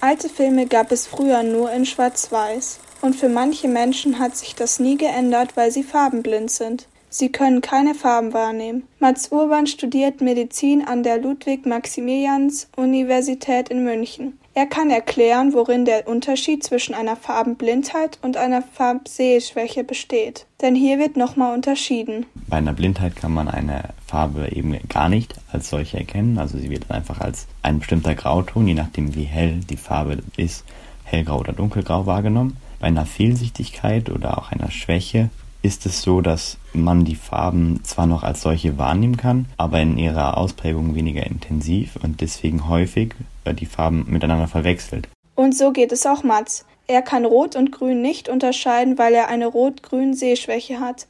Alte 0.00 0.28
Filme 0.28 0.66
gab 0.66 0.92
es 0.92 1.08
früher 1.08 1.42
nur 1.42 1.72
in 1.72 1.84
Schwarz-Weiß. 1.84 2.78
Und 3.00 3.16
für 3.16 3.28
manche 3.28 3.66
Menschen 3.66 4.20
hat 4.20 4.36
sich 4.36 4.54
das 4.54 4.78
nie 4.78 4.96
geändert, 4.96 5.56
weil 5.56 5.72
sie 5.72 5.82
farbenblind 5.82 6.52
sind. 6.52 6.86
Sie 7.10 7.32
können 7.32 7.62
keine 7.62 7.96
Farben 7.96 8.32
wahrnehmen. 8.32 8.86
Mats 9.00 9.32
Urban 9.32 9.66
studiert 9.66 10.20
Medizin 10.20 10.86
an 10.86 11.02
der 11.02 11.18
Ludwig-Maximilians-Universität 11.18 13.70
in 13.70 13.82
München. 13.82 14.38
Er 14.54 14.66
kann 14.66 14.90
erklären, 14.90 15.52
worin 15.52 15.84
der 15.84 16.06
Unterschied 16.06 16.62
zwischen 16.62 16.94
einer 16.94 17.16
Farbenblindheit 17.16 18.20
und 18.22 18.36
einer 18.36 18.62
Farbsehschwäche 18.62 19.82
besteht. 19.84 20.46
Denn 20.60 20.74
hier 20.74 20.98
wird 20.98 21.16
nochmal 21.16 21.54
unterschieden. 21.54 22.26
Bei 22.48 22.58
einer 22.58 22.72
Blindheit 22.72 23.16
kann 23.16 23.32
man 23.32 23.48
eine 23.48 23.84
Farbe 24.08 24.48
eben 24.52 24.76
gar 24.88 25.08
nicht 25.08 25.34
als 25.52 25.68
solche 25.68 25.98
erkennen. 25.98 26.38
Also 26.38 26.58
sie 26.58 26.70
wird 26.70 26.90
einfach 26.90 27.20
als 27.20 27.46
ein 27.62 27.78
bestimmter 27.78 28.14
Grauton, 28.14 28.66
je 28.66 28.74
nachdem 28.74 29.14
wie 29.14 29.24
hell 29.24 29.60
die 29.68 29.76
Farbe 29.76 30.18
ist, 30.36 30.64
hellgrau 31.04 31.38
oder 31.38 31.52
dunkelgrau 31.52 32.06
wahrgenommen. 32.06 32.56
Bei 32.80 32.86
einer 32.86 33.06
Fehlsichtigkeit 33.06 34.10
oder 34.10 34.38
auch 34.38 34.50
einer 34.50 34.70
Schwäche 34.70 35.28
ist 35.62 35.86
es 35.86 36.02
so, 36.02 36.20
dass 36.20 36.56
man 36.72 37.04
die 37.04 37.16
Farben 37.16 37.80
zwar 37.82 38.06
noch 38.06 38.22
als 38.22 38.42
solche 38.42 38.78
wahrnehmen 38.78 39.16
kann, 39.16 39.46
aber 39.56 39.80
in 39.80 39.98
ihrer 39.98 40.38
Ausprägung 40.38 40.94
weniger 40.94 41.26
intensiv 41.26 41.96
und 42.02 42.20
deswegen 42.20 42.68
häufig 42.68 43.14
äh, 43.44 43.54
die 43.54 43.66
Farben 43.66 44.06
miteinander 44.08 44.48
verwechselt. 44.48 45.08
Und 45.34 45.56
so 45.56 45.72
geht 45.72 45.92
es 45.92 46.06
auch 46.06 46.22
Mats. 46.22 46.64
Er 46.86 47.02
kann 47.02 47.24
Rot 47.24 47.54
und 47.54 47.70
Grün 47.70 48.00
nicht 48.00 48.28
unterscheiden, 48.28 48.96
weil 48.96 49.12
er 49.14 49.28
eine 49.28 49.46
rot-grün 49.46 50.14
Sehschwäche 50.14 50.80
hat. 50.80 51.06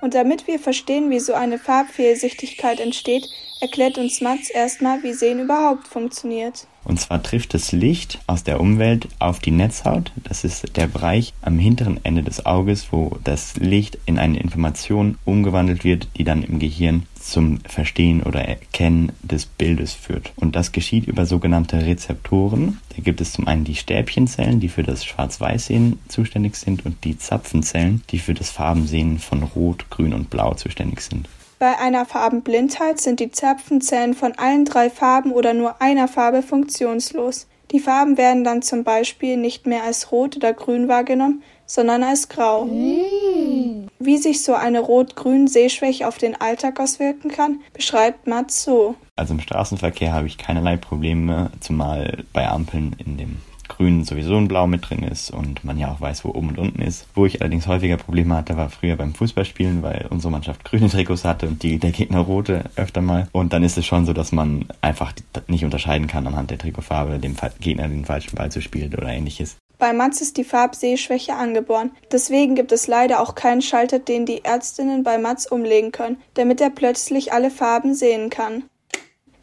Und 0.00 0.14
damit 0.14 0.46
wir 0.46 0.58
verstehen, 0.58 1.10
wie 1.10 1.20
so 1.20 1.34
eine 1.34 1.58
Farbfehlsichtigkeit 1.58 2.80
entsteht, 2.80 3.28
erklärt 3.60 3.98
uns 3.98 4.20
Mats 4.20 4.50
erstmal, 4.50 5.02
wie 5.02 5.12
Sehen 5.12 5.40
überhaupt 5.40 5.88
funktioniert. 5.88 6.66
Und 6.86 7.00
zwar 7.00 7.20
trifft 7.20 7.52
das 7.52 7.72
Licht 7.72 8.20
aus 8.28 8.44
der 8.44 8.60
Umwelt 8.60 9.08
auf 9.18 9.40
die 9.40 9.50
Netzhaut. 9.50 10.12
Das 10.22 10.44
ist 10.44 10.76
der 10.76 10.86
Bereich 10.86 11.34
am 11.42 11.58
hinteren 11.58 11.98
Ende 12.04 12.22
des 12.22 12.46
Auges, 12.46 12.92
wo 12.92 13.18
das 13.24 13.56
Licht 13.56 13.98
in 14.06 14.20
eine 14.20 14.38
Information 14.38 15.18
umgewandelt 15.24 15.82
wird, 15.82 16.06
die 16.16 16.22
dann 16.22 16.44
im 16.44 16.60
Gehirn 16.60 17.02
zum 17.20 17.58
Verstehen 17.66 18.22
oder 18.22 18.42
Erkennen 18.44 19.10
des 19.22 19.46
Bildes 19.46 19.94
führt. 19.94 20.32
Und 20.36 20.54
das 20.54 20.70
geschieht 20.70 21.08
über 21.08 21.26
sogenannte 21.26 21.84
Rezeptoren. 21.84 22.78
Da 22.94 23.02
gibt 23.02 23.20
es 23.20 23.32
zum 23.32 23.48
einen 23.48 23.64
die 23.64 23.74
Stäbchenzellen, 23.74 24.60
die 24.60 24.68
für 24.68 24.84
das 24.84 25.04
Schwarz-Weiß-Sehen 25.04 25.98
zuständig 26.06 26.54
sind, 26.54 26.86
und 26.86 27.02
die 27.02 27.18
Zapfenzellen, 27.18 28.02
die 28.10 28.20
für 28.20 28.34
das 28.34 28.50
Farbensehen 28.50 29.18
von 29.18 29.42
Rot, 29.42 29.90
Grün 29.90 30.14
und 30.14 30.30
Blau 30.30 30.54
zuständig 30.54 31.00
sind. 31.00 31.28
Bei 31.58 31.78
einer 31.78 32.04
Farbenblindheit 32.04 33.00
sind 33.00 33.18
die 33.18 33.30
Zapfenzellen 33.30 34.14
von 34.14 34.32
allen 34.32 34.66
drei 34.66 34.90
Farben 34.90 35.32
oder 35.32 35.54
nur 35.54 35.80
einer 35.80 36.06
Farbe 36.06 36.42
funktionslos. 36.42 37.46
Die 37.72 37.80
Farben 37.80 38.18
werden 38.18 38.44
dann 38.44 38.62
zum 38.62 38.84
Beispiel 38.84 39.36
nicht 39.36 39.66
mehr 39.66 39.82
als 39.82 40.12
rot 40.12 40.36
oder 40.36 40.52
grün 40.52 40.86
wahrgenommen, 40.86 41.42
sondern 41.64 42.02
als 42.04 42.28
grau. 42.28 42.66
Mm. 42.66 43.88
Wie 43.98 44.18
sich 44.18 44.42
so 44.42 44.54
eine 44.54 44.80
rot-grün 44.80 45.48
Sehschwäche 45.48 46.06
auf 46.06 46.18
den 46.18 46.40
Alltag 46.40 46.78
auswirken 46.78 47.30
kann, 47.30 47.60
beschreibt 47.72 48.26
Mats 48.26 48.62
so. 48.62 48.94
Also 49.16 49.34
im 49.34 49.40
Straßenverkehr 49.40 50.12
habe 50.12 50.26
ich 50.26 50.38
keinerlei 50.38 50.76
Probleme, 50.76 51.50
zumal 51.60 52.24
bei 52.32 52.46
Ampeln 52.46 52.94
in 53.04 53.16
dem 53.16 53.36
Grün 53.68 54.04
sowieso 54.04 54.36
ein 54.36 54.48
Blau 54.48 54.66
mit 54.66 54.88
drin 54.88 55.02
ist 55.02 55.30
und 55.30 55.64
man 55.64 55.78
ja 55.78 55.90
auch 55.90 56.00
weiß, 56.00 56.24
wo 56.24 56.30
oben 56.30 56.48
und 56.48 56.58
unten 56.58 56.82
ist. 56.82 57.06
Wo 57.14 57.26
ich 57.26 57.40
allerdings 57.40 57.66
häufiger 57.66 57.96
Probleme 57.96 58.34
hatte, 58.34 58.56
war 58.56 58.70
früher 58.70 58.96
beim 58.96 59.14
Fußballspielen, 59.14 59.82
weil 59.82 60.06
unsere 60.10 60.30
Mannschaft 60.30 60.64
grüne 60.64 60.88
Trikots 60.88 61.24
hatte 61.24 61.48
und 61.48 61.62
die, 61.62 61.78
der 61.78 61.92
Gegner 61.92 62.20
rote 62.20 62.64
öfter 62.76 63.02
mal. 63.02 63.28
Und 63.32 63.52
dann 63.52 63.62
ist 63.62 63.78
es 63.78 63.86
schon 63.86 64.06
so, 64.06 64.12
dass 64.12 64.32
man 64.32 64.66
einfach 64.80 65.12
nicht 65.48 65.64
unterscheiden 65.64 66.06
kann 66.06 66.26
anhand 66.26 66.50
der 66.50 66.58
Trikotfarbe, 66.58 67.18
dem 67.18 67.36
Gegner 67.60 67.88
den 67.88 68.04
falschen 68.04 68.36
Ball 68.36 68.50
zu 68.50 68.60
spielen 68.60 68.94
oder 68.94 69.08
ähnliches. 69.08 69.56
Bei 69.78 69.92
Mats 69.92 70.22
ist 70.22 70.38
die 70.38 70.44
Farbsehschwäche 70.44 71.34
angeboren. 71.34 71.90
Deswegen 72.10 72.54
gibt 72.54 72.72
es 72.72 72.86
leider 72.86 73.20
auch 73.20 73.34
keinen 73.34 73.60
Schalter, 73.60 73.98
den 73.98 74.24
die 74.24 74.42
Ärztinnen 74.42 75.02
bei 75.02 75.18
Mats 75.18 75.46
umlegen 75.46 75.92
können, 75.92 76.16
damit 76.34 76.62
er 76.62 76.70
plötzlich 76.70 77.32
alle 77.32 77.50
Farben 77.50 77.94
sehen 77.94 78.30
kann. 78.30 78.64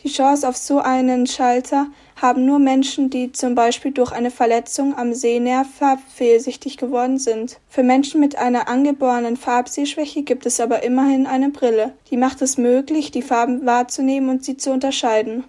Die 0.04 0.10
Chance 0.10 0.48
auf 0.48 0.58
so 0.58 0.80
einen 0.80 1.28
Schalter 1.28 1.88
haben 2.22 2.46
nur 2.46 2.60
Menschen, 2.60 3.10
die 3.10 3.32
zum 3.32 3.56
Beispiel 3.56 3.92
durch 3.92 4.12
eine 4.12 4.32
Verletzung 4.32 4.98
am 4.98 5.14
Sehnerv 5.14 5.68
farbfehlsichtig 5.80 6.76
geworden 6.76 7.18
sind. 7.18 7.60
Für 7.70 7.84
Menschen 7.84 8.20
mit 8.20 8.38
einer 8.38 8.68
angeborenen 8.68 9.38
Farbsehschwäche 9.38 10.24
gibt 10.24 10.46
es 10.46 10.60
aber 10.60 10.84
immerhin 10.84 11.26
eine 11.26 11.50
Brille. 11.50 11.94
Die 12.12 12.18
macht 12.18 12.42
es 12.42 12.58
möglich, 12.58 13.12
die 13.12 13.22
Farben 13.22 13.66
wahrzunehmen 13.66 14.30
und 14.30 14.44
sie 14.44 14.58
zu 14.58 14.72
unterscheiden. 14.72 15.46